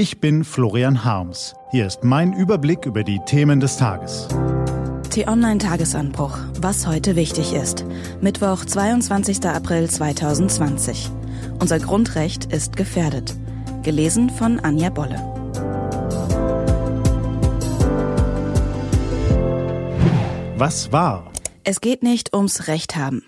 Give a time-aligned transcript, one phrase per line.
[0.00, 1.54] Ich bin Florian Harms.
[1.72, 4.28] Hier ist mein Überblick über die Themen des Tages.
[5.10, 6.38] T-Online-Tagesanbruch.
[6.58, 7.84] Was heute wichtig ist.
[8.22, 9.44] Mittwoch, 22.
[9.44, 11.10] April 2020.
[11.58, 13.36] Unser Grundrecht ist gefährdet.
[13.82, 15.18] Gelesen von Anja Bolle.
[20.56, 21.30] Was war?
[21.62, 23.22] Es geht nicht ums Recht haben.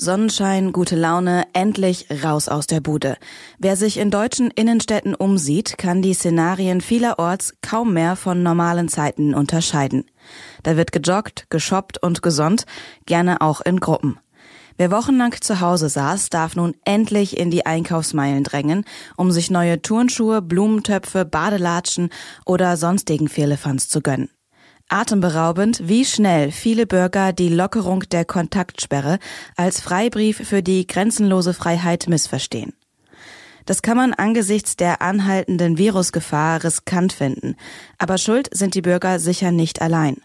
[0.00, 3.16] Sonnenschein, gute Laune, endlich raus aus der Bude.
[3.58, 9.34] Wer sich in deutschen Innenstädten umsieht, kann die Szenarien vielerorts kaum mehr von normalen Zeiten
[9.34, 10.04] unterscheiden.
[10.62, 12.64] Da wird gejoggt, geshoppt und gesonnt,
[13.06, 14.20] gerne auch in Gruppen.
[14.76, 18.84] Wer wochenlang zu Hause saß, darf nun endlich in die Einkaufsmeilen drängen,
[19.16, 22.10] um sich neue Turnschuhe, Blumentöpfe, Badelatschen
[22.46, 24.30] oder sonstigen Firlefanz zu gönnen.
[24.88, 29.18] Atemberaubend, wie schnell viele Bürger die Lockerung der Kontaktsperre
[29.54, 32.72] als Freibrief für die grenzenlose Freiheit missverstehen.
[33.66, 37.56] Das kann man angesichts der anhaltenden Virusgefahr riskant finden,
[37.98, 40.16] aber schuld sind die Bürger sicher nicht allein.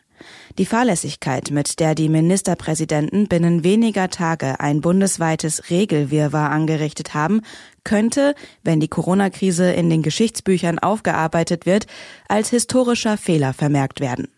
[0.58, 7.42] Die Fahrlässigkeit, mit der die Ministerpräsidenten binnen weniger Tage ein bundesweites Regelwirrwarr angerichtet haben,
[7.83, 8.33] könnte,
[8.64, 11.88] wenn die Corona-Krise in den Geschichtsbüchern aufgearbeitet wird,
[12.30, 14.30] als historischer Fehler vermerkt werden.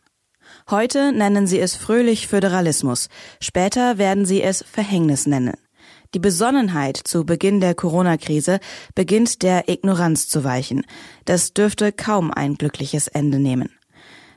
[0.67, 5.53] Heute nennen sie es fröhlich Föderalismus, später werden sie es Verhängnis nennen.
[6.15, 8.59] Die Besonnenheit zu Beginn der Corona-Krise
[8.95, 10.83] beginnt der Ignoranz zu weichen.
[11.25, 13.69] Das dürfte kaum ein glückliches Ende nehmen.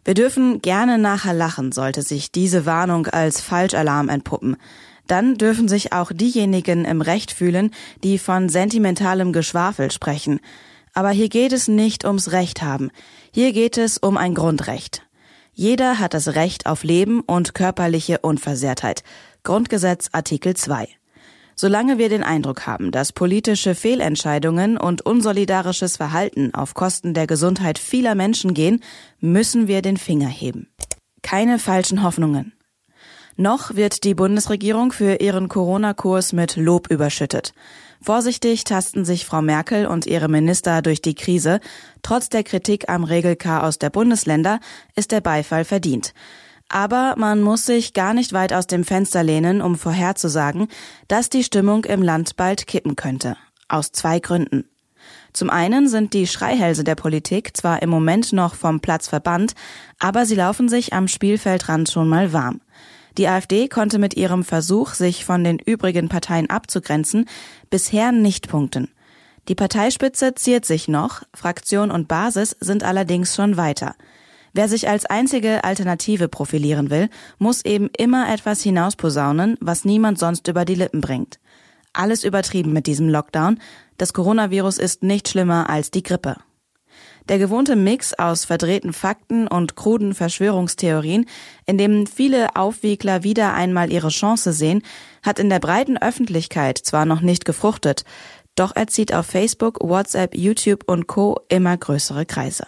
[0.04, 4.58] Wir dürfen gerne nachher lachen, sollte sich diese Warnung als Falschalarm entpuppen.
[5.06, 7.70] Dann dürfen sich auch diejenigen im Recht fühlen,
[8.04, 10.40] die von sentimentalem Geschwafel sprechen.
[10.92, 12.90] Aber hier geht es nicht ums Recht haben.
[13.32, 15.07] Hier geht es um ein Grundrecht.
[15.60, 19.02] Jeder hat das Recht auf Leben und körperliche Unversehrtheit.
[19.42, 20.88] Grundgesetz Artikel 2.
[21.56, 27.80] Solange wir den Eindruck haben, dass politische Fehlentscheidungen und unsolidarisches Verhalten auf Kosten der Gesundheit
[27.80, 28.84] vieler Menschen gehen,
[29.18, 30.68] müssen wir den Finger heben.
[31.22, 32.52] Keine falschen Hoffnungen.
[33.40, 37.54] Noch wird die Bundesregierung für ihren Corona-Kurs mit Lob überschüttet.
[38.02, 41.60] Vorsichtig tasten sich Frau Merkel und ihre Minister durch die Krise.
[42.02, 44.58] Trotz der Kritik am Regelchaos der Bundesländer
[44.96, 46.14] ist der Beifall verdient.
[46.68, 50.66] Aber man muss sich gar nicht weit aus dem Fenster lehnen, um vorherzusagen,
[51.06, 53.36] dass die Stimmung im Land bald kippen könnte.
[53.68, 54.64] Aus zwei Gründen.
[55.32, 59.54] Zum einen sind die Schreihälse der Politik zwar im Moment noch vom Platz verbannt,
[60.00, 62.60] aber sie laufen sich am Spielfeldrand schon mal warm.
[63.16, 67.26] Die AfD konnte mit ihrem Versuch, sich von den übrigen Parteien abzugrenzen,
[67.70, 68.90] bisher nicht punkten.
[69.48, 73.94] Die Parteispitze ziert sich noch, Fraktion und Basis sind allerdings schon weiter.
[74.52, 77.08] Wer sich als einzige Alternative profilieren will,
[77.38, 81.38] muss eben immer etwas hinausposaunen, was niemand sonst über die Lippen bringt.
[81.92, 83.58] Alles übertrieben mit diesem Lockdown.
[83.96, 86.36] Das Coronavirus ist nicht schlimmer als die Grippe.
[87.28, 91.26] Der gewohnte Mix aus verdrehten Fakten und kruden Verschwörungstheorien,
[91.66, 94.82] in dem viele Aufwiegler wieder einmal ihre Chance sehen,
[95.22, 98.04] hat in der breiten Öffentlichkeit zwar noch nicht gefruchtet,
[98.54, 101.38] doch er zieht auf Facebook, WhatsApp, YouTube und Co.
[101.50, 102.66] immer größere Kreise.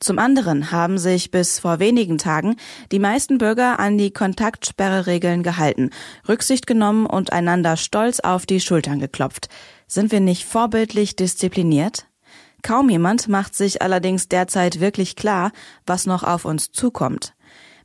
[0.00, 2.56] Zum anderen haben sich bis vor wenigen Tagen
[2.90, 5.90] die meisten Bürger an die Kontaktsperreregeln gehalten,
[6.28, 9.48] Rücksicht genommen und einander stolz auf die Schultern geklopft.
[9.86, 12.06] Sind wir nicht vorbildlich diszipliniert?
[12.64, 15.52] Kaum jemand macht sich allerdings derzeit wirklich klar,
[15.86, 17.34] was noch auf uns zukommt.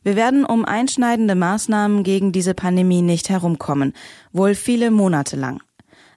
[0.04, 3.92] Wir werden um einschneidende Maßnahmen gegen diese Pandemie nicht herumkommen,
[4.32, 5.62] wohl viele Monate lang.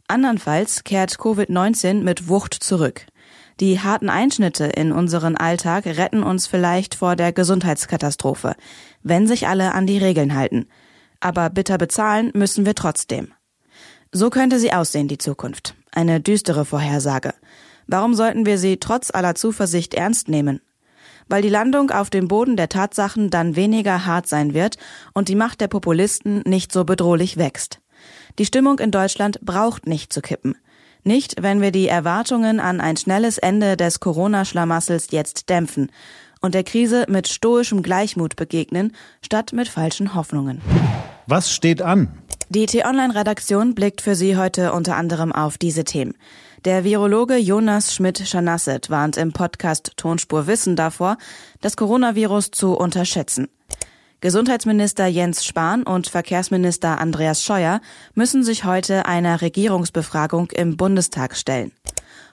[0.07, 3.07] Andernfalls kehrt Covid-19 mit Wucht zurück.
[3.59, 8.55] Die harten Einschnitte in unseren Alltag retten uns vielleicht vor der Gesundheitskatastrophe,
[9.03, 10.69] wenn sich alle an die Regeln halten.
[11.19, 13.33] Aber bitter bezahlen müssen wir trotzdem.
[14.13, 15.75] So könnte sie aussehen, die Zukunft.
[15.91, 17.35] Eine düstere Vorhersage.
[17.87, 20.61] Warum sollten wir sie trotz aller Zuversicht ernst nehmen?
[21.29, 24.77] Weil die Landung auf dem Boden der Tatsachen dann weniger hart sein wird
[25.15, 27.81] und die Macht der Populisten nicht so bedrohlich wächst.
[28.39, 30.57] Die Stimmung in Deutschland braucht nicht zu kippen.
[31.05, 35.91] Nicht, wenn wir die Erwartungen an ein schnelles Ende des Corona-Schlamassels jetzt dämpfen
[36.41, 40.61] und der Krise mit stoischem Gleichmut begegnen, statt mit falschen Hoffnungen.
[41.27, 42.09] Was steht an?
[42.51, 46.15] Die T-Online-Redaktion blickt für Sie heute unter anderem auf diese Themen.
[46.65, 51.17] Der Virologe Jonas Schmidt-Schanasset warnt im Podcast Tonspur Wissen davor,
[51.61, 53.49] das Coronavirus zu unterschätzen.
[54.21, 57.81] Gesundheitsminister Jens Spahn und Verkehrsminister Andreas Scheuer
[58.15, 61.73] müssen sich heute einer Regierungsbefragung im Bundestag stellen.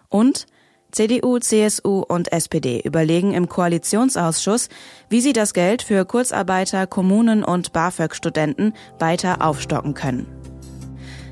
[0.09, 0.45] Und
[0.91, 4.69] CDU, CSU und SPD überlegen im Koalitionsausschuss,
[5.09, 10.38] wie sie das Geld für Kurzarbeiter, Kommunen und BAföG-Studenten weiter aufstocken können.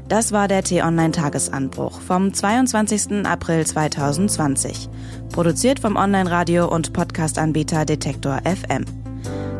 [0.09, 3.25] Das war der T-Online-Tagesanbruch vom 22.
[3.25, 4.88] April 2020.
[5.33, 8.86] Produziert vom Online-Radio- und Podcast-Anbieter Detektor FM.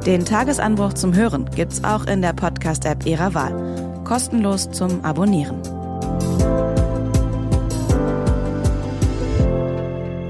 [0.06, 4.04] Den Tagesanbruch zum Hören gibt's auch in der Podcast-App Ihrer Wahl.
[4.06, 5.62] Kostenlos zum Abonnieren.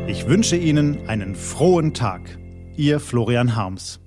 [0.07, 2.39] Ich wünsche Ihnen einen frohen Tag.
[2.75, 3.99] Ihr Florian Harms.